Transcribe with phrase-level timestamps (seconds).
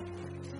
[0.00, 0.59] 了。